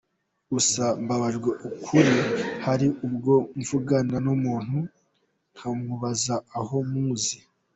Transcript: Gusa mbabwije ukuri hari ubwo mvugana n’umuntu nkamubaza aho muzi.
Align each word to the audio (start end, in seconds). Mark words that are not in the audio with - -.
Gusa 0.51 0.83
mbabwije 1.03 1.57
ukuri 1.75 2.15
hari 2.65 2.87
ubwo 3.05 3.33
mvugana 3.59 4.15
n’umuntu 4.25 4.77
nkamubaza 5.55 6.35
aho 6.59 6.77
muzi. 6.91 7.37